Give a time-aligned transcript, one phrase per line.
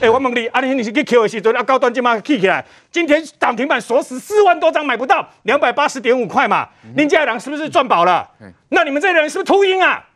[0.00, 8.30] 哎，我问你，阿、啊、你你是去 Q 的时阵，啊，高端金嘛 K 起来，今天涨停板锁死四万多张买不到，两百八十点五块嘛，林家良是不是赚饱了？
[8.68, 10.06] 那你们这些人是不是秃鹰啊？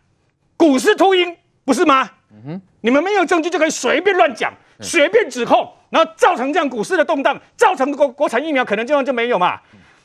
[0.56, 2.08] 股市秃鹰不是吗？
[2.82, 9.58] 你们没有证据就可以随便乱讲，随便指控，然后造成这样股市的动荡，造成国国产疫苗可能这样就没有嘛？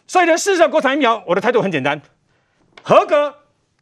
[0.08, 2.02] 所以呢，事实上国产疫苗，我的态度很简单，
[2.82, 3.32] 合格、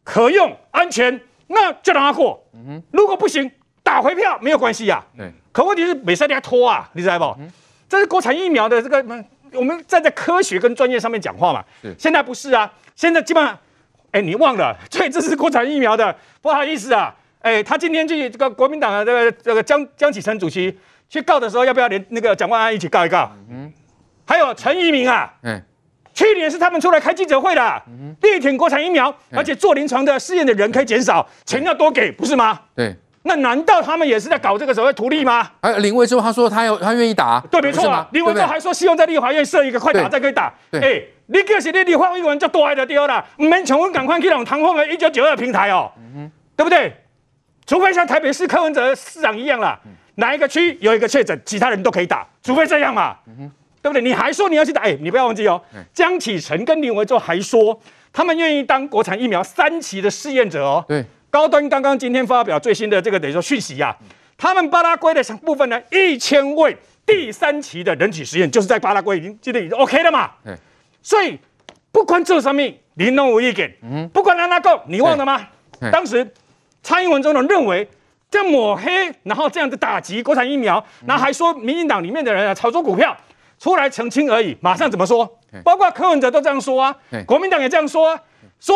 [0.04, 2.46] 可用、安全，那就让它过。
[2.90, 3.50] 如果不行，
[3.86, 5.16] 打回票没有关系呀、啊。
[5.16, 5.32] 对。
[5.52, 7.24] 可问题是美赛利亚拖啊，你知道不？
[7.40, 7.48] 嗯、
[7.88, 11.64] 这是国产疫苗的这个，我们站在科学跟专业上面讲话嘛。
[11.80, 11.94] 是。
[11.96, 13.56] 现在不是啊，现在基本上，
[14.10, 20.76] 哎，你忘了，所以这是国产疫苗的，不好意思啊，哎，他今天去这个国民党的这个这个江江启臣主席
[21.08, 23.30] 去告的时候，要不要连那个蒋万安一起告一告？
[23.48, 23.72] 嗯。
[24.26, 25.62] 还有陈怡民啊，嗯，
[26.12, 27.82] 去年是他们出来开记者会的，
[28.20, 32.60] 力挺国产疫苗，而且做临床的试验的人可以减少，钱要多给，不是吗？
[32.74, 32.94] 对。
[33.26, 35.50] 那难道他们也是在搞这个所谓图利吗？
[35.60, 38.06] 哎，林为洲他说他要他愿意打，对，没错啊。
[38.12, 40.52] 林为洲还说希望在立法院设一个快打再可以打。
[40.72, 45.90] 哎，你可是你立法委员就多爱的丢了，唔免像我赶快去让唐凤的一九九二平台哦，
[46.56, 46.96] 对不对？
[47.66, 49.76] 除非像台北市柯文哲市长一样啦，
[50.14, 53.16] 哪一个区有一个确诊，其他人都可以打，除非这样嘛，
[53.82, 54.00] 对不对？
[54.00, 54.82] 你还说你要去打？
[54.82, 55.60] 哎，你不要忘记哦，
[55.92, 57.80] 江启臣跟林为洲还说
[58.12, 60.84] 他们愿意当国产疫苗三期的试验者哦。
[60.86, 61.04] 对。
[61.30, 63.96] 高端刚刚今天发表最新的这个等于说讯息呀、啊，
[64.38, 70.30] 他们巴拉圭的部分呢，一千位第三期的人体实验就是在巴拉圭已经今天已经 OK 了嘛？
[71.02, 71.38] 所以
[71.92, 72.62] 不管做什么
[72.94, 73.70] 你弄无意见，
[74.12, 75.46] 不管让他够，你忘了吗？
[75.92, 76.26] 当时
[76.82, 77.86] 蔡英文总统认为
[78.30, 83.14] 这样抹黑，然后这样子打击国产疫苗，然后还说民进党里面的人啊炒作股票，
[83.58, 84.56] 出来澄清而已。
[84.60, 85.38] 马上怎么说？
[85.62, 86.96] 包括柯文哲都这样说啊，
[87.26, 88.22] 国民党也这样说啊，
[88.58, 88.74] 说。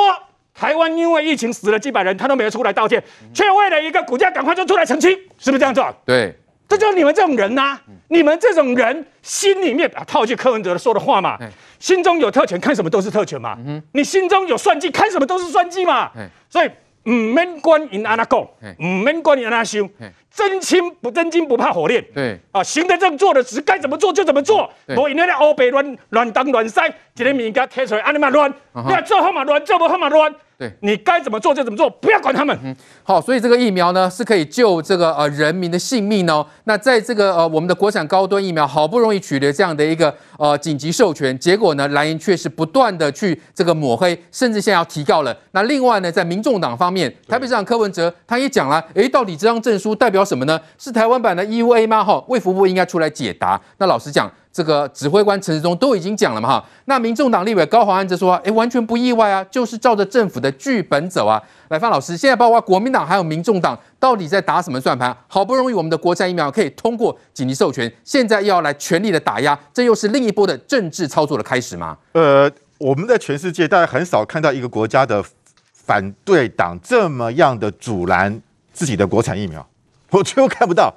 [0.55, 5.95] 台湾因为疫情死了几百人，他都没有出来道歉，却为了一个股价赶快就出来澄清，是不是这样做？
[6.05, 6.35] 对，
[6.69, 7.81] 这就是你们这种人呐、啊！
[8.09, 11.39] 你们这种人心里面啊，套句柯文哲说的话嘛，
[11.79, 13.57] 心中有特权，看什么都是特权嘛。
[13.93, 16.11] 你心中有算计，看什么都是算计嘛。
[16.49, 16.71] 所以
[17.11, 18.41] 唔免管因安怎讲，
[18.79, 19.91] 毋免管因安怎想，
[20.31, 22.05] 真金不真金不怕火炼。
[22.15, 24.71] 对啊，行得正，坐得直，该怎么做就怎么做。
[24.87, 26.81] 无因那咧乌白乱乱东乱西，
[27.17, 28.53] 一个物件摕出来，安尼嘛乱，
[28.87, 30.33] 你要做好嘛乱，做不好嘛乱。
[30.61, 32.55] 对，你该怎么做就怎么做，不要管他们。
[32.63, 36.47] 嗯，好，所以这个疫苗呢是可以救这个呃人民的性命哦。
[36.65, 45.35] 那在这个呃我们的国产高端疫苗好不容易取得这样的一个呃紧急授权，结果呢蓝营却是不断的去这个抹黑，甚至现在要提告了。
[45.53, 50.61] 那另外呢，在民众党方面，台北市长柯文哲他也讲了，哎，到底这张证书代表什么呢？
[50.77, 52.05] 是台湾版的 EUA 吗？
[52.05, 53.59] 哈，卫福部应该出来解答。
[53.79, 54.31] 那老实讲。
[54.53, 61.41] 这个指挥官陈时中都已经讲了嘛哈，那民众党立委高华安则说，哎，完全不意外啊，就是照着政府的剧本走啊。
[61.69, 65.17] 来，范老师，现在包括国民党还有民众党，到底在打什么算盘？
[65.29, 71.97] 好不容易我们的国产疫苗可以通过紧急授权，现在又要来全力的打压，这又是另一波的政治操作的开始吗？
[72.13, 75.25] 呃，我们在全世界大概很少看到一个国家的
[75.73, 79.65] 反对党这么样的阻拦自己的国产疫苗，
[80.11, 80.93] 我几乎看不到。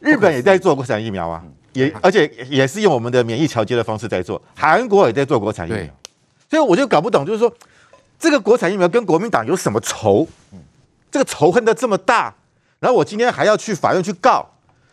[0.00, 1.44] 日本也在做国产疫苗啊。
[1.72, 5.86] 也而且也是用我们的免疫桥接的方式在做，韩国也在做国产疫苗，
[6.50, 7.52] 所以我就搞不懂，就是说
[8.18, 10.26] 这个国产疫苗跟国民党有什么仇？
[11.10, 12.34] 这个仇恨的这么大，
[12.80, 14.48] 然后我今天还要去法院去告，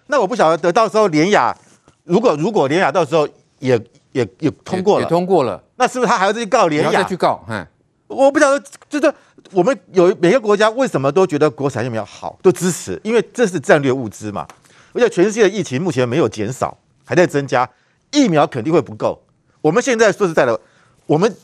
[0.07, 1.56] 那我不晓得得到时候联雅，
[2.03, 3.28] 如果如果联雅到时候
[3.59, 3.79] 也
[4.12, 7.03] 也也通过了，也通过了，那是不是他还要再去告联雅？
[7.03, 7.41] 再去告？
[7.47, 7.66] 嗯，
[8.07, 9.13] 我不晓得，就是
[9.51, 14.47] 我们有每个国家为什么都觉得国产疫苗好，都支持，因为这是战略物资嘛。
[14.94, 17.69] 而且全世界的疫情目前没有减少，还在增加，
[18.11, 19.22] 疫苗肯定会不够。
[19.61, 20.59] 我们现在说实在的，
[21.05, 21.35] 我们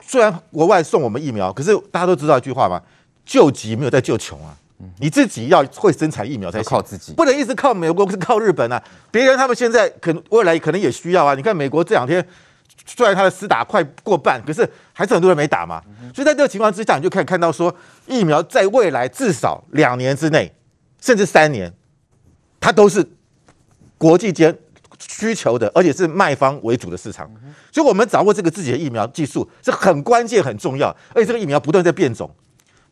[0.00, 2.80] 虽然国外送我们疫苗，可是大家都知道一句话嘛，
[3.24, 4.56] 救急没有在救穷啊。
[5.00, 8.82] 你自己要会生产疫苗才靠自己，不能一直靠美国，不是靠日本啊。
[9.10, 11.34] 别人他们现在可能未来可能也需要啊。
[11.34, 12.22] 你看美国这两天，
[12.84, 15.82] 虽然他的施打快过半，可是还是很多人没打嘛。
[16.14, 17.74] 所以在这个情况之下，你就可以看到说，
[18.06, 20.54] 疫苗在未来至少两年之内，
[21.00, 21.72] 甚至三年。
[22.60, 23.06] 它都是
[23.98, 24.56] 国际间
[24.98, 27.30] 需求的，而且是卖方为主的市场，
[27.72, 30.88] 所以我们掌握这个自己的疫苗技术是很关键、很重要。
[31.14, 32.30] 而且这个疫苗不断在变种，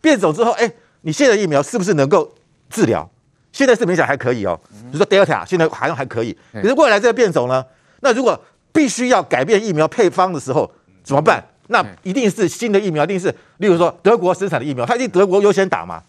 [0.00, 0.70] 变种之后，哎，
[1.02, 2.34] 你现在的疫苗是不是能够
[2.68, 3.10] 治疗？
[3.52, 7.64] 现在是勉强还可以哦，比如说 Delta 现在好像还可以，可是未来这个变种呢？
[8.00, 8.38] 那如果
[8.72, 10.70] 必须要改变疫苗配方的时候
[11.02, 11.44] 怎么办？
[11.68, 16.02] 那一定是新的疫苗，一定是，例如说德国生产的疫苗，它一定德国优先打嘛。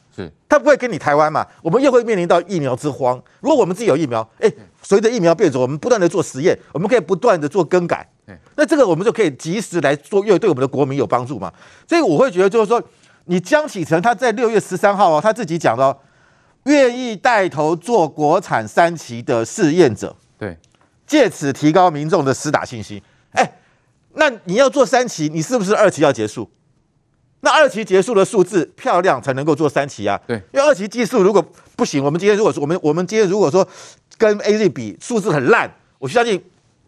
[0.55, 1.45] 是，他不会跟你台湾嘛？
[1.61, 3.21] 我们又会面临到疫苗之荒。
[3.41, 4.49] 如果我们自己有疫苗，哎，
[4.81, 8.07] 随着疫苗变种，我们不断的做实验，我们可以不断的做更改。
[8.55, 11.53] 那这个我们就可以及时来做，又对我们的国民有帮助嘛。
[11.87, 12.81] 所以我会觉得，就是说，
[13.25, 16.01] 你江启臣他在六月十三号哦，他自己讲到，
[16.63, 20.57] 愿意带头做国产三期的试验者，对，
[21.05, 23.01] 借此提高民众的施打信心。
[23.31, 23.59] 哎，
[24.13, 26.49] 那你要做三期，你是不是二期要结束？
[27.45, 30.19] 那二期结束的数字漂亮，才能够做三期啊。
[30.27, 31.41] 对，因为二期技术如果
[31.75, 33.65] 不行，我们今天如果说我们我们今天如果说
[34.17, 36.43] 跟 AZ 比数字很烂，我相信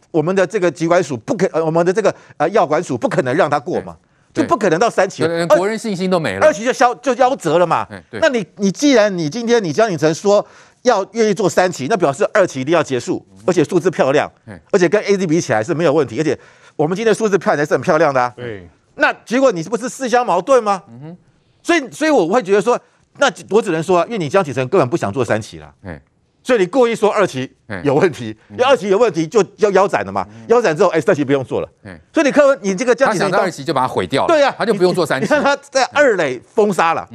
[0.10, 3.96] 我们的这个疾管署不可，呃，我们的这个呃药管署不可能让它过嘛。
[4.34, 7.88] 就不可能到三期，连国人信心都没了，二期就消就夭折了嘛。
[8.12, 10.46] 那你你既然你今天你江启臣说
[10.84, 14.32] 要愿意做三期，那表示二期一定要结束，而且数字漂亮，
[14.72, 16.38] 而且跟 AZ 比起来是没有问题，而且
[16.76, 18.32] 我们今天数字看起来是很漂亮的啊。
[18.36, 20.84] 对，那结果你是不是自相矛盾吗？
[21.64, 22.80] 所以所以我会觉得说，
[23.18, 25.74] 那我只能说，因为你江启臣根本不想做三期了。
[26.44, 27.52] 所以你故意说二期
[27.84, 31.68] 有问题，因为二期有问题就要腰斩了嘛，腰斩之后，哎，三期不用做了。
[32.14, 34.28] 所以你柯文，你这个江启臣二期就把它毁掉了。
[34.28, 35.26] 对呀，他就不用做三期。
[35.26, 37.06] 你看他在二垒封杀了，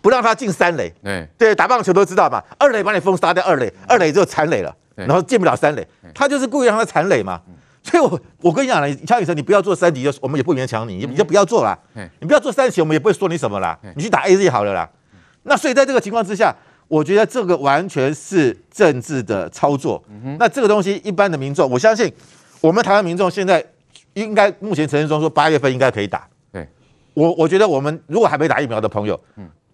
[0.00, 0.92] 不让他进三垒。
[1.38, 7.40] 对，打棒球都知道嘛，二垒把你封杀掉，二垒，二垒就残垒了，然后进不了三垒，他就是故意让他残垒嘛。
[7.90, 11.78] 所以我我跟你讲了，江启臣，你不要做三级，就我们也不勉强你，你就不要做了。
[12.20, 14.88] 你不要做三级，我们也不会说你什么啦，你去打 AZ 好了啦。
[15.42, 16.54] 那所以在这个情况之下。
[16.90, 20.02] 我觉得这个完全是政治的操作。
[20.40, 22.12] 那这个东西，一般的民众，我相信
[22.60, 23.64] 我们台湾民众现在
[24.14, 26.26] 应该目前陈时中说八月份应该可以打。
[27.14, 29.16] 我我觉得我们如果还没打疫苗的朋友，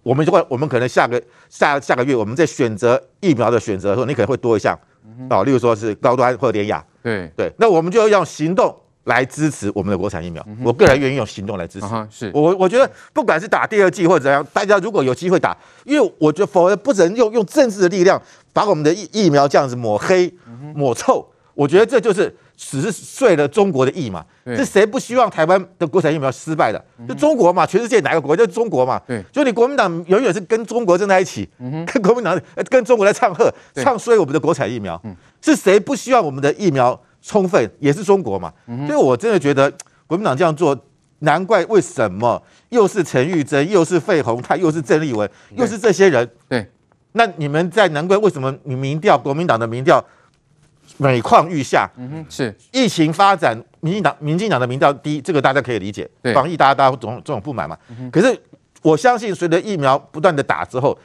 [0.02, 1.18] 我们就会我们可能下个
[1.48, 4.78] 下下个月我们在选择疫苗的选择的时候，你可能会多一项
[5.30, 6.84] 哦，例如说是高端或联亚。
[7.06, 8.74] 对对，那我们就要用行动。
[9.06, 11.86] 来支持我们的国产疫苗，我个人愿意用行动来支持。
[12.10, 18.20] 是我，我觉得不管是打第二剂或者怎样，大家如果有机会打，因为我觉得否则不能用用政治的力量
[18.52, 20.28] 把我们的疫疫苗这样子抹黑、
[20.74, 21.24] 抹臭。
[21.54, 24.24] 我觉得这就是只是碎了中国的意嘛。
[24.46, 26.84] 是谁不希望台湾的国产疫苗失败的？
[27.06, 29.00] 就中国嘛，全世界哪个国家就中国嘛。
[29.30, 31.48] 就你国民党永远是跟中国站在一起，
[31.92, 35.00] 跟国民党跟中国来唱和，唱衰我们的国产疫苗。
[35.40, 36.98] 是谁不希望我们的疫苗？
[37.22, 38.52] 充分也是中国嘛，
[38.86, 39.68] 所以我真的觉得
[40.06, 40.78] 国民党这样做，
[41.20, 46.30] 难怪为什么又是陈玉珍，又是费鸿泰，又是郑丽文，又是这些人。
[46.48, 46.64] 对，
[47.12, 50.00] 那你们在难怪为什么你民调国民党的民调
[50.96, 51.88] 每况愈下？
[51.96, 56.08] 嗯哼，是疫情发展，民进党民进党的民调低，这个大家可以理解。
[56.22, 57.76] 对，防疫大家大家总总不满嘛。
[58.12, 58.38] 可是。
[58.82, 60.96] 我相信随着疫苗不断的打之后，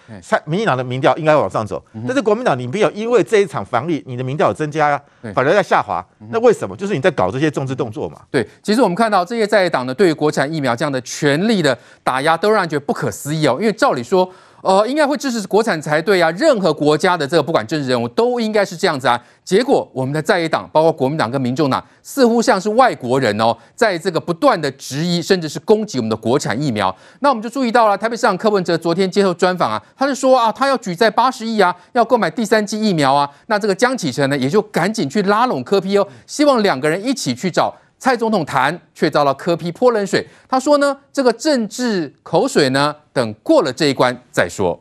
[0.45, 1.83] 民进党的民调应该往上走。
[2.05, 5.01] 但是国民党你没有因为这一场防疫，你的民调有增加呀，
[5.33, 6.05] 反而在下滑。
[6.29, 6.75] 那为什么？
[6.75, 8.21] 就是你在搞这些政治动作嘛。
[8.29, 13.57] 对，其实我们看到这些在野党呢，对于国产疫苗这样的全力的打压，都让人觉得不可思议哦。
[13.59, 14.31] 因为照理说。
[14.61, 16.29] 呃，应该会支持国产才对啊！
[16.31, 19.19] 任何国家的这个不管政治人物都应该是这样子啊。
[19.43, 26.95] 结果我们的在野党，包括国民党跟民众党，似乎像是外国人哦，在这个不断的质疑，甚至是攻击我们的国产疫苗。
[27.21, 33.29] 那我们就注意到了，台北市长柯文哲昨天接受专访啊，他就说啊，他要举债八十亿啊，要购买第三剂疫苗啊。
[33.47, 37.73] 那这个江启臣呢，也就赶紧去拉拢柯 P 哦，希望两个人一起去找。
[38.01, 40.25] 蔡总统谈，却遭到柯批泼冷水。
[40.49, 44.77] 他说呢，这个政治口水呢，等过了这一关再说。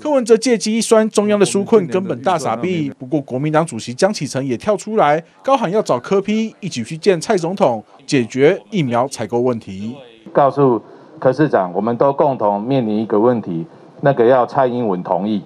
[0.00, 2.88] 柯文哲借机一酸，中央的纾困根本大傻逼。
[2.96, 9.96] 不过，国民党主席江启臣也跳出来，高喊要找柯批一起去见蔡总统，解决疫苗采购问题。
[10.32, 10.80] 告诉
[11.18, 13.66] 柯市长，我们都共同面临一个问题，
[14.02, 15.42] 那个要蔡英文同意。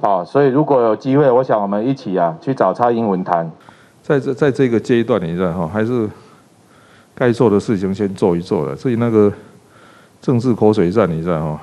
[0.00, 3.50] 啊，所以如果有机会，我想我们一起啊去找蔡英文谈。
[4.00, 6.08] 在这在这个阶段，你知道哈，还是。
[7.20, 9.30] 该做的事情先做一做了，至于那个
[10.22, 11.60] 政治口水战，你知道吗？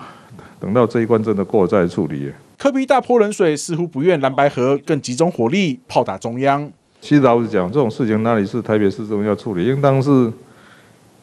[0.59, 2.31] 等到这一关真的过再处理。
[2.59, 6.69] 柯 P 大泼冷水，似乎不愿蓝白河，更集中火力炮打中央。
[7.01, 10.31] 其实老实讲，这种事情哪里是台北市政府要处理，应当是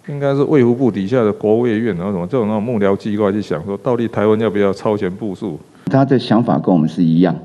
[0.08, 5.60] 应该是卫福部底下的国卫院然后什么这种那种幕僚机关去想说，到底台湾要不要超前部署？
[5.86, 7.36] 他的想法跟我们是一样，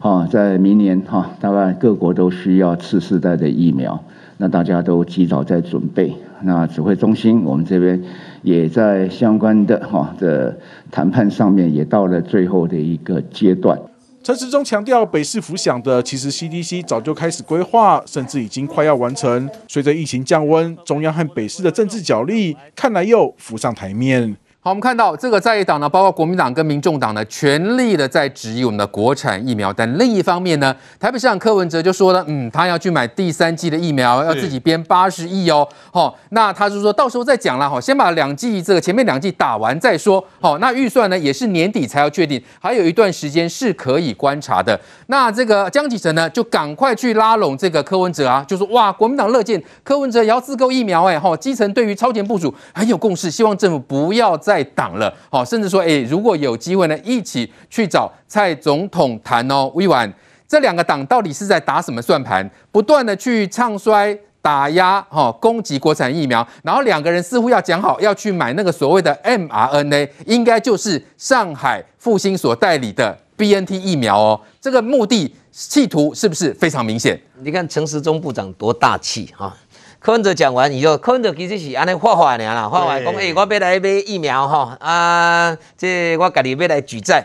[0.00, 4.02] 哈，在明年哈，大概各国都需要次世代的疫苗。
[4.38, 6.12] 那大家都及早在准备，
[6.44, 8.02] 那指挥中心我们这边
[8.42, 10.56] 也在相关的哈的
[10.90, 13.78] 谈判上面也到了最后的一个阶段。
[14.24, 19.50] 陈时中强调，北市浮想的其实 CDC 早就开始规划，甚至已经快要完成。
[19.66, 24.36] 随着疫情降温，中央和北市的政治角力看来又浮上台面。
[24.64, 29.72] 好，我们看到这个在野党呢，包括国民党跟民众党呢，全力的在质疑我们的国产疫苗。
[29.72, 35.66] 但另一方面呢，台北市长柯文哲就说了，嗯，他要去买第三季的疫苗，要自己编八十亿哦。
[35.92, 40.24] 好，那他就说到时候再讲了，哈，先把两季这个前面两季打完再说。
[40.40, 44.80] 好，那预算呢也是年底才要确定，还有一段时间是可以观察的。
[45.08, 54.51] 那这个江启臣呢，就赶快去拉拢这个柯文哲啊，就说哇，国民党乐见柯文哲也要自购疫苗，哎，哈，基层对于超前部署很有共识，希望政府不要再。
[54.52, 59.70] 在党了，好，甚至说，诶，如果有机会呢，一起去找蔡总统谈哦。
[59.74, 60.12] 委婉，
[60.46, 62.48] 这两个党到底是在打什么算盘？
[62.70, 74.40] 不断的去唱衰、打压、哈攻击国产疫苗，然后两个人似乎要讲好要去买那个所谓的 mRNA，应该就是上海复星所代理的 BNT 疫苗哦。
[74.60, 77.18] 这个目的企图是不是非常明显？
[77.40, 79.56] 你看陈时中部长多大气哈！
[80.02, 87.24] 柯文哲讲完以后，柯文哲其实是安尼画画尔啦，画画讲诶，我要来买疫苗哈啊，这我家己要来举债。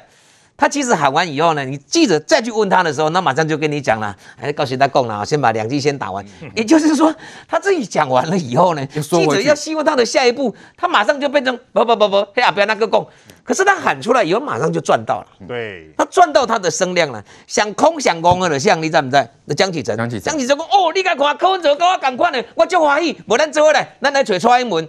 [0.58, 6.26] 他其实喊完以后呢，你记者再去问他的时候，那马上就跟你讲了，哎，告诉他供了，先把两剂先打完。
[6.56, 7.14] 也就是说，
[7.48, 13.08] 他自己讲完了以后呢，记者要希望他的下一步，他马上就变成不不不不，嘿啊，不要那个供。
[13.44, 15.28] 可是他喊出来以后，马上就赚到了。
[15.48, 17.24] 对，他赚到他的声量了。
[17.46, 19.32] 想空想空的像你在不在？
[19.46, 24.88] 那江启臣，江启臣讲哦，你看看柯文哲跟我赶快呢，我就怀疑，无咱做来，咱来找蔡英文。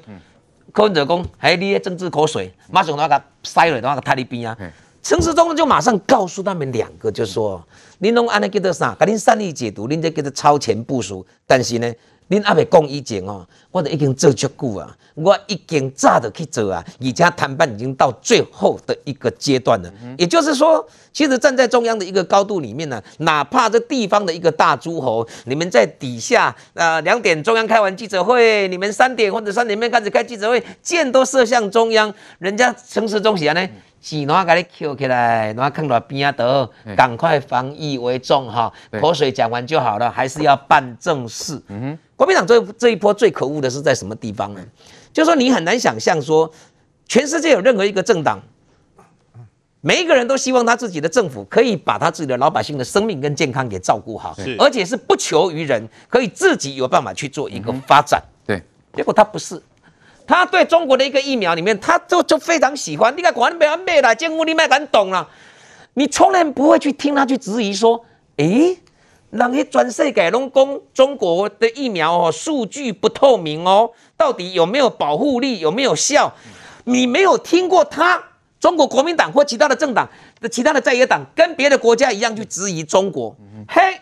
[0.72, 4.56] 柯文哲讲，哎，你的政治口水，马上那个塞了，那个他的边啊。
[5.02, 7.62] 陈时中就马上告诉他们两个，就说：
[7.98, 8.96] 您拢安尼叫做啥？
[8.98, 11.26] 甲恁善意解读，恁这叫做超前部署。
[11.46, 11.92] 但是呢。
[12.30, 19.90] 恁阿未讲以前哦，我都已经做足久啊，我已经早就去做啊，而且谈判已经到最后的一个阶段了。
[20.18, 33.66] 也就是说，其实站在中央的一个高度里面呢，哪怕这地方的一个大诸侯，你们在底下，呃，两点中央开完记者会，你们三点或者三点半开始开记者会，箭都射向中央，人家陈时中是安尼。
[34.00, 38.72] 钱拿给你捡起来，拿放到边啊得，赶快防疫为重哈。
[39.00, 41.60] 口水讲完就好了，还是要办正事。
[42.16, 44.64] 国民党这这一波最可恶的是在什么地方呢？
[45.12, 46.50] 就是说你很难想象说，
[47.06, 48.40] 全世界有任何一个政党，
[49.80, 58.22] 每一个人都希望他自己的政府可以把他自己的老百姓的生命跟健康给照顾好，而且是不求于人，可以自己有办法去做一个发展。
[58.46, 58.62] 对，
[58.94, 59.60] 结果他不是。
[60.28, 63.16] 他对中国的一个疫苗里面，他就就非常喜欢。
[63.16, 65.26] 你看，管你不要买了，政府你蛮敢懂了。
[65.94, 68.04] 你从来不会去听他去质疑说，
[68.36, 68.78] 诶，
[69.30, 76.34] 人家全世界拢讲中国的疫苗哦，数据不透明哦，到底有没有保护力，有没有效？
[76.84, 78.22] 你没有听过他
[78.60, 80.08] 中国国民党或其他的政党
[80.40, 83.34] 的其他的在野党跟别的国家一样去质疑中国？
[83.66, 84.00] 嘿，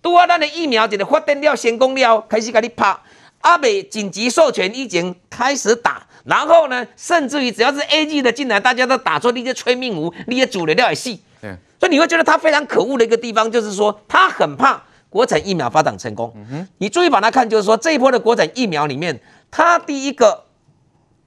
[0.00, 2.96] 都啊，咱的疫苗就是发展了成功了，开始给你拍。
[3.40, 11.22] 阿美紧急授权已经开始打，然后呢，甚至于只要是 A G 的进来，大家都打出那些催命符，那些主流料也细。
[11.42, 16.32] 嗯，所以你会觉得他非常可恶的一个地方，就是说他很怕国产疫苗发展成功。
[16.36, 19.18] 嗯哼，你注意把它看，就是说这一波的国产疫苗里面，
[19.50, 20.44] 他第一个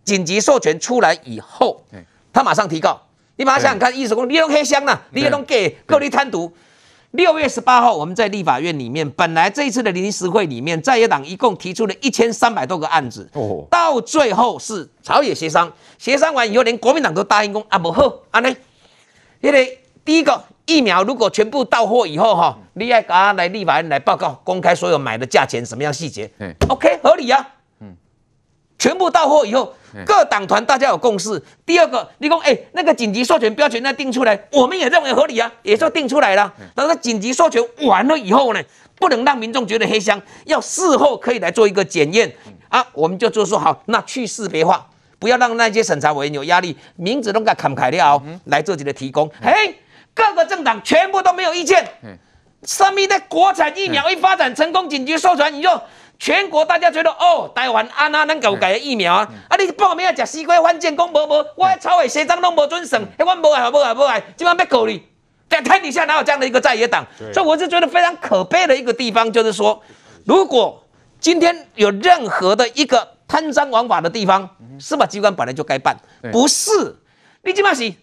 [0.04, 1.84] 紧急授权出来以后，
[2.32, 3.08] 他马上提告。
[3.36, 6.52] 你把它想想看，意思说你用黑箱了，你也用给各地贪渎。
[7.14, 18.56] 六月十八号，我们在立法院里面，本来这一次的临时会里面，在野党一共提出了一千三百多个案子，哦，到最后是朝野协商，协商完以后，连国民党都答应讲啊，不好，安尼，
[19.42, 27.48] 因为第一个疫苗如果全部到货以后哈，你要赶快来立法院来报告，公开所有买的价钱什么样细节，嗯，OK，合理啊，
[27.80, 27.96] 嗯，
[28.80, 29.72] 全部到货以后。
[30.06, 31.42] 各党团大家有共识。
[31.66, 36.52] 第二个，你说哎，那个紧急授权标准那定出来，我们也认为合理啊，也就定出来了。
[36.74, 38.62] 但是紧急授权完了以后呢，
[38.96, 42.36] 不能让民众觉得黑箱，要事后可以来做一个检验
[42.70, 42.86] 啊。
[42.94, 44.88] 我们就就说好，那去识别化，
[45.20, 49.30] 不要让那些审查委员有压力，名字都给砍开了来做这个提供。
[49.42, 49.76] 嘿，
[50.14, 51.88] 各个政党全部都没有意见。
[52.64, 55.82] 上面的国产疫苗一发展成功，紧急授权以后。
[56.24, 59.28] 全国大家觉得哦，台湾安那能够改疫苗啊？
[59.30, 65.04] 嗯、啊，你报名要吃西瓜反正讲无无，我草委协商都无准审，哎，我无爱无爱无爱，今晚要考虑，
[65.50, 67.06] 在台 底下哪有这样的一个在野党？
[67.34, 69.84] 所以我是觉得非常可悲的一个地方，就是说，
[70.26, 70.82] 如果
[71.20, 74.50] 今天有任何的一个贪赃枉法的地方，
[74.80, 75.98] 司法机关本来就该办，
[76.32, 76.72] 不是？
[77.42, 77.94] 你今嘛是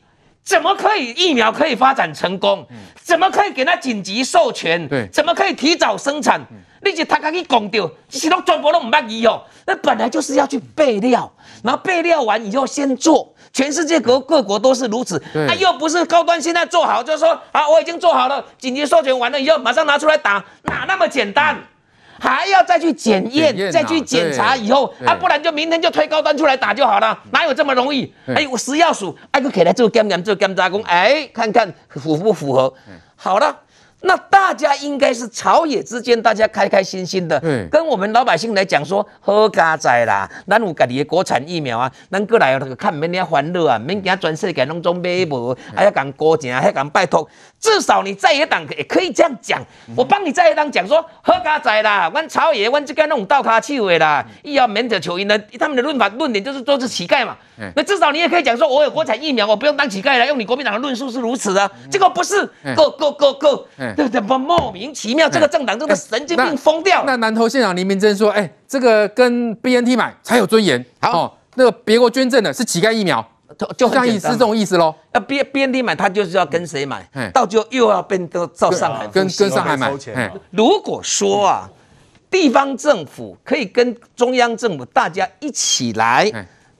[0.42, 2.66] 怎么可以疫苗可以发展成功？
[3.02, 4.88] 怎么可以给他紧急授权？
[4.88, 6.40] 对，怎么可以提早生产？
[6.82, 9.42] 你就他可以讲掉，这些都全部都唔满意哦。
[9.66, 11.30] 那本来就是要去备料，
[11.62, 13.34] 然后备料完以后先做。
[13.52, 21.58] 全世界各各国都是如此，那啊，又不是高端现在做好，就是说啊，我已经做好了，紧急授权完了以后马上拿出来打，哪那么简单？
[22.20, 28.12] 还要再去检验，检啊、再去检查以后啊，不然就明天就推高端出来打就好了，哪有这么容易？
[28.26, 32.72] 哎，我食药署，哎，我可以来做检验，做检查工，哎，看看符不符合？
[33.16, 33.56] 好了。
[34.02, 37.68] 那大家应该是朝野之间，大家开开心心的，对。
[37.70, 47.28] 跟我们老百姓来讲说，好佳哉啦，咱有家己的国产疫苗啊，咱过来那个看免遐烦恼啊，免惊全世界拢总买无，还要讲国情，还要讲拜托，
[47.60, 49.62] 至少你在野党也可以这样讲，
[49.94, 57.36] 我帮你在野党讲说，好佳哉啦，阮朝野，阮这个弄倒卡手的啦，伊要免得求因的，他们的论法论点就是都是乞丐嘛，
[57.76, 63.66] 那至少你也可以讲说，我有国产疫苗，我不用当乞丐了，用你国民党的论述是如此的，这个不是，go go
[63.96, 65.28] 这怎么莫名其妙？
[65.28, 67.06] 这个政党真的神经病疯掉了。
[67.06, 70.84] 那南投县长林明珍说：“哎，这个跟 BNT 买才有尊严。
[71.00, 73.26] 好哦，那个别国捐赠的是乞丐疫苗，
[73.76, 74.94] 就这样意思是这种意思喽。
[75.12, 77.08] 那 B BNT 买，他就是要跟谁买？
[77.32, 79.92] 到最后又要变到照上海跟跟上海买。
[80.50, 81.70] 如果说啊，
[82.30, 86.30] 地方政府可以跟中央政府大家一起来。”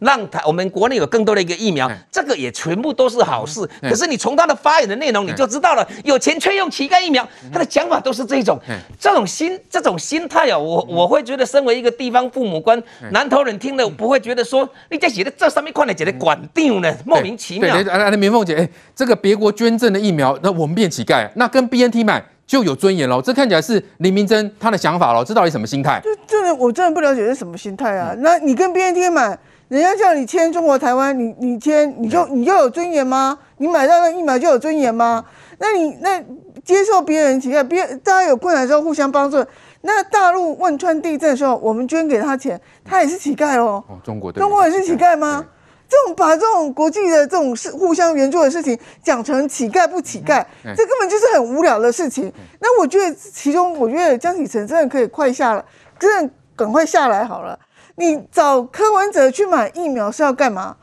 [0.01, 3.69] 让他我们国内有更多的一个疫苗，这个也全部都是好事。
[3.83, 8.59] 可是你从他的发言的内容你就知道了，有钱却用乞丐疫苗，他的讲法都是这种，
[8.99, 17.75] 这种心这种心态啊，我我会觉得身为一个地方父母官，南投人听了不会觉得说你在写的这上面看的写的管定呢，莫名其妙。
[17.75, 23.21] 对，来来，明凤姐，哎，这个别国捐赠的疫苗，那我们变乞丐，那跟 BNT 买就有尊严喽。
[23.21, 26.01] 这看起来是林明珍他的想法喽，这到底什么心态？
[26.03, 28.15] 就真的我真的不了解是什么心态啊？
[28.19, 29.39] 那你跟 BNT 买？
[29.71, 33.39] 人家叫你签中国台湾，你你签你就你就有尊严吗？
[33.59, 35.25] 你买到那疫苗就有尊严吗？
[35.59, 36.21] 那你那
[36.65, 39.47] 接受别人乞丐，别大家有困难的时候互相帮助。
[39.83, 43.85] 那大陆汶川地震的时候，我们捐给他钱，他也是乞丐哦。
[43.89, 45.47] 哦，中国中国也是乞丐吗？
[45.89, 52.33] 这种把这种国际的这种事互相援助的事情讲成乞丐不乞丐，这根本就是很无聊的事情。
[52.59, 55.65] 那我觉得其中，我觉得江启臣真的可以快下了，
[55.97, 57.57] 真的赶快下来好了。
[58.01, 60.75] 你找柯文哲去买疫苗是要干嘛？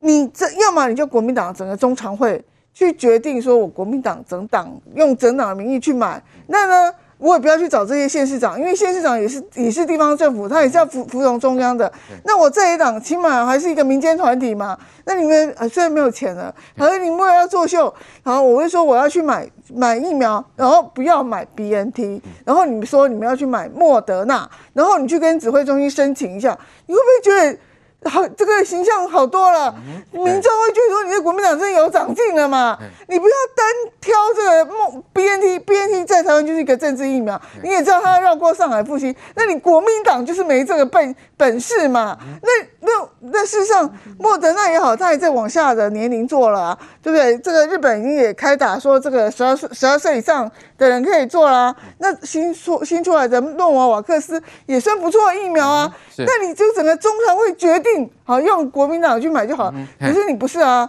[0.00, 6.92] 你这要么你就国民党整个中常会去决定，说我国民党整党用整党的名义去买，那呢？
[7.18, 11.90] 我也不要去找这些县市长，因为县市长也是也是地方政府，他也是要服服从中央的。
[12.24, 14.76] 那我这一党起码还是一个民间团体嘛。
[15.06, 17.92] 那你们虽然没有钱了，可是你们也要作秀。
[18.22, 22.20] 然后我会说我要去买买疫苗，然后不要买 BNT。
[22.44, 27.58] 然后你们说你们要去买莫德纳，然后你去跟指挥中心申请一下，你会不会觉得？
[28.04, 29.74] 好，这个形象好多了，
[30.10, 32.78] 民众会觉得说你的国民党真的有长进了嘛？
[33.08, 33.66] 你不要单
[34.00, 42.18] 挑这个 BNT，BNT 在台湾就是一个政治疫苗，你也知道他要绕过上海复兴，那你国民党就是没这个本本事嘛？
[42.42, 42.48] 那
[42.80, 47.38] 那那事实上，莫德纳也好，他也在往下的年龄做了啊，对不对？
[47.38, 51.74] 这个日本已经也开打说这个十二岁十二岁以上的人可以做啦。
[51.98, 55.90] 那新出新出来的诺瓦瓦克斯也算不错的疫苗啊。
[56.18, 57.93] 那你就整个中常会决定
[58.24, 60.88] 好用国民党去买就好，可是你不是啊？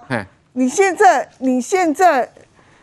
[0.53, 2.29] 你现在你现在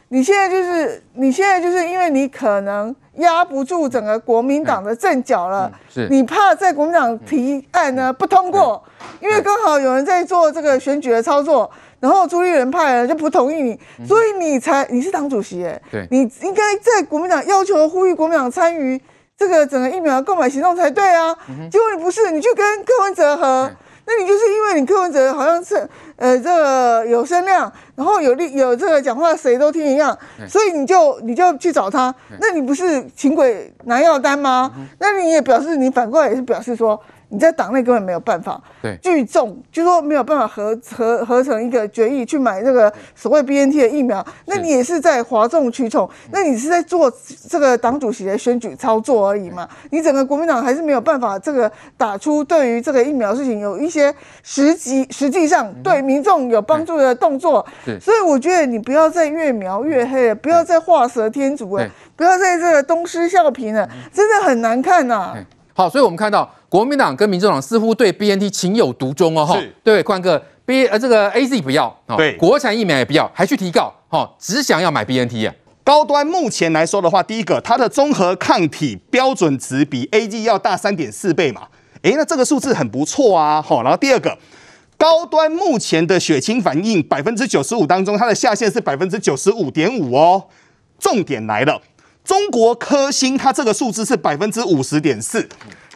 [0.09, 5.73] 你现在就是你现在就是因为你可能压不住整个国民党的阵脚了，
[6.11, 8.83] 你怕在国民党提案呢不通过，
[9.21, 15.81] 因为刚好有人在做这个选举的操作，然后朱立伦派人就不同意你，所以你才你是党主席哎，
[16.11, 19.01] 你应该在国民党要求呼吁国民党参与。
[19.35, 21.37] 这个整个疫苗购买行动才对啊，
[21.69, 23.69] 结果你不是，你去跟柯文哲合，
[24.15, 34.71] 那你就是因为你柯文哲好像是呃这个有声量，然后有力有这个讲话谁都听一样，所以你就你就去找他，那你不是请鬼拿药单吗？
[34.99, 37.01] 那你也表示你反过来也是表示说。
[37.33, 38.61] 你在党内根本没有办法
[39.01, 47.11] 聚众，就说没有办法合合合成一个决议去买这个所谓 BNT 的疫苗，那你也是在哗众取宠，那你是在做
[47.49, 49.67] 这个党主席的选举操作而已嘛？
[49.91, 57.65] 你整个国民党还是没有办法这个打出对于这个疫苗事情有一些实际实际上对民众有帮助的动作，
[57.99, 65.37] 所以我觉得你不要再越描越黑了，不要再画蛇添足了，不要在这个东施效颦了，真的很难看呐、啊。
[65.83, 66.49] 好，所以我们看到。
[66.69, 75.53] 国民党跟民众党似乎对 BNT 情有独钟哦，哈，对，宽哥，B 呃这个 AZ 不要，对，国产疫苗也不要，还去提告，哈，只想要买 BNT 啊。
[75.85, 81.69] 高端目前来说的话，第一个，它的综合抗体标准值比 AZ 要大三点四倍嘛，
[82.01, 84.39] 诶，那这个数字很不错啊，好，然后第二个，
[84.97, 90.43] 高端目前的血清反应百分之九十五当中，它的下限是百分之九十五点五哦，
[90.99, 91.79] 重点来了，
[92.25, 95.49] 中国科兴它这个数字是百分之五十点四。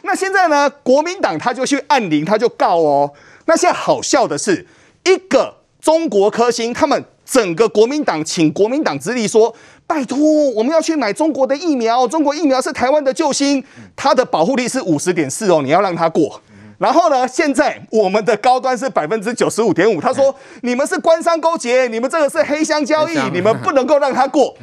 [0.03, 0.69] 那现在呢？
[0.83, 3.11] 国民党他就去按铃，他就告哦。
[3.45, 4.65] 那现在好笑的是，
[5.03, 9.53] 一个中国科兴，他们整个国民党请国民党之力说，
[9.85, 10.17] 拜托，
[10.51, 13.61] 我们要去买中国的疫苗，中国疫苗是台湾的救星，
[13.97, 16.41] 它的保护力是五十点四哦，你要让它过。
[16.77, 24.55] 然后呢，现在我们的高端是百分之九十五点五，他说你们是官商勾结，你们这个是黑箱交易，你们不能够让它过。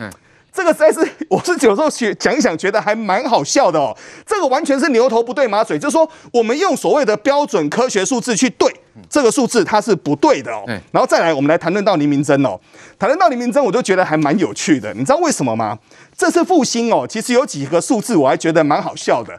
[0.54, 3.94] 这个实在是， 我是有时候学讲一讲，觉得还蛮好笑的哦。
[4.24, 8.72] 这个完全是牛头不对马嘴，就是说我们用所谓的标准科学数字去对
[9.10, 10.62] 这个数字，它是不对的哦。
[10.92, 12.60] 然后再来，我们来谈论到黎明溱哦，
[12.96, 14.94] 谈论到黎明溱，我就觉得还蛮有趣的。
[14.94, 15.76] 你知道为什么吗？
[16.16, 19.36] 这次复兴哦，其实有几个数字我还觉得蛮好笑的。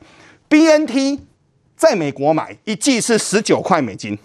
[0.50, 1.22] BNT
[1.78, 4.20] 在美国买一剂是十九块美金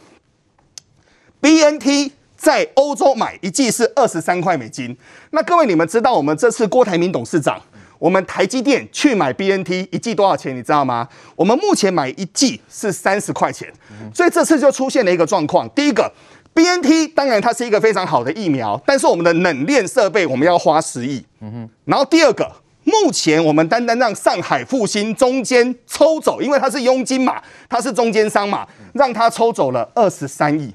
[1.40, 2.14] ，BNT。
[2.40, 4.96] 在欧洲买一剂是二十三块美金。
[5.33, 7.61] 那各位你们知道我们这次郭台铭董事长，
[7.98, 10.57] 我们台积电去买 BNT 一剂多少钱？
[10.57, 11.07] 你知道吗？
[11.37, 13.70] 我们目前买一剂是三十块钱。
[14.14, 15.68] 所以这次就出现了一个状况。
[15.74, 16.11] 第一个
[16.55, 21.22] ，BNT 当然它是一个非常好的疫苗，但是我们的冷链设备我们要花十亿。
[21.85, 22.50] 然后第二个，
[22.85, 30.72] 目前我们单单让上海复星中间抽走，因为它是佣金嘛，它是中间商嘛，让它抽走了二十三亿。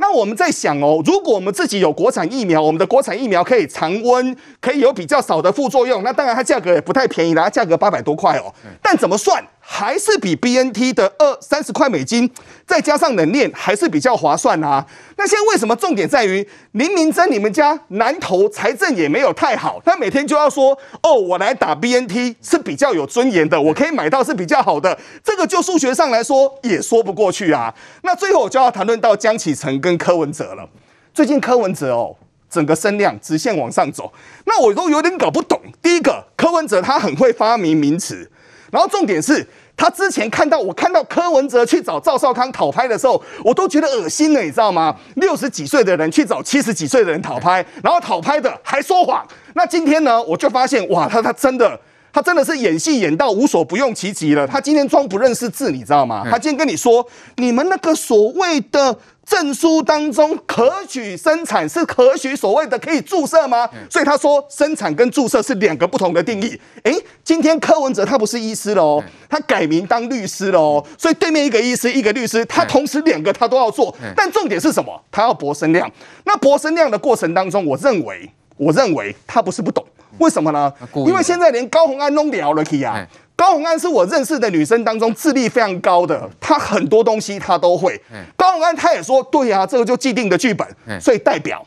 [0.00, 8.54] 那我们在想哦，如果我们自己有国产疫苗，我们的国产疫苗可以常温，可以有比较少的副作用，那当然它价格也不太便宜啦，价格八百多块哦。
[8.80, 9.44] 但怎么算？
[9.70, 12.28] 还是比 BNT 的二三十块美金，
[12.66, 14.84] 再加上冷链，还是比较划算啊。
[15.18, 17.26] 那现在为什么重点在于林明溱？
[17.28, 24.98] 你们家南投财政也没有太好，他每天就要说哦，我来打 BNT 是比较有尊严的，我可以买到是比较好的。
[25.22, 27.72] 这个就数学上来说也说不过去啊。
[28.02, 30.66] 那最后我就要谈论到江启臣跟柯文哲了。
[31.12, 32.16] 最近柯文哲哦，
[32.48, 34.10] 整个声量直线往上走，
[34.46, 35.60] 那我都有点搞不懂。
[35.82, 38.30] 第一个，柯文哲他很会发明名词。
[38.70, 44.94] 然后重点是他之前看到我看到柯文哲去找赵少康讨拍的时候，我都觉得恶心了，你知道吗？
[45.16, 49.26] 六十几岁的人去找七十几岁的人讨拍，然后讨拍的还说谎。
[49.54, 51.78] 那今天呢，我就发现哇，他他真的
[52.12, 54.46] 他真的是演戏演到无所不用其极了。
[54.46, 56.26] 他今天装不认识字，你知道吗？
[56.30, 58.98] 他今天跟你说，你们那个所谓的。
[59.28, 63.68] 证书当中可许生产是可许所谓的可以注射吗？
[63.90, 66.58] 所以他说生产跟注射是两个不同的定义。
[66.84, 70.82] 诶，今天柯文哲他不是医师了哦，他改名当律师了哦。
[70.96, 73.94] 所以对面一个医师一个律师，他同时两个他都要做。
[74.16, 74.98] 但重点是什么？
[75.10, 75.90] 他要博声量。
[76.24, 79.84] 那博声量的过程当中，我认为我认为他不是不懂，
[80.18, 80.72] 为什么呢？
[80.94, 83.06] 因为现在连高虹安都聊了去啊。
[83.38, 87.98] 高红安是我认识的女生当中智力非常高的，她很多东西她都会。
[88.36, 90.66] 高红安她也说，对呀、啊，这个就既定的剧本，
[91.00, 91.64] 所以代表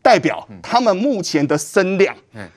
[0.00, 2.14] 代表他们目前的声量，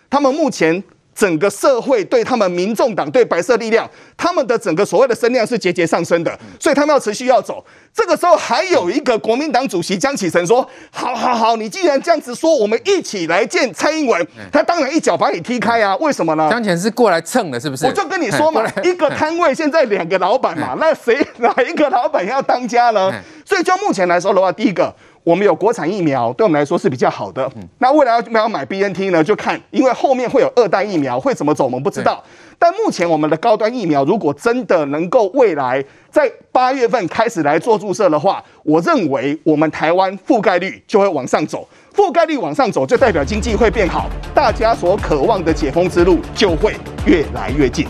[0.08, 0.84] 他们目前。
[1.16, 7.64] 整个社会对他们民众党对白色力量，他们的整个所谓的声量是节节上升的，所以他们要持续要走。
[7.94, 15.96] 这个时候还有一个国民党主席江启臣说：“好好好，你既然这样子说，我们一起来见蔡英文。”他当然一脚把你踢开啊！
[15.98, 16.50] 为什么呢？
[16.50, 17.86] 江启臣是过来蹭的，是不是？
[17.86, 23.14] 我就跟你说嘛， 一个摊位现在两个老板嘛，那谁 哪一个老板要当家呢？
[23.46, 24.94] 所以就目前来说的话，第一个。
[25.24, 27.50] 我们有国产疫苗，对我们来说是比较好的。
[27.78, 32.22] 那未来要要买 BNT 呢，就看，因为后面会有二代疫苗，会怎么走，我们不知道。
[32.60, 47.88] 但目前我们的高端疫苗，如果真的能够未来在八月份开始来做注射的话，我认为我们台湾覆盖率就会往上走，覆盖率往上走，就代表经济会变好，大家所渴望的解封之路就会越来越近。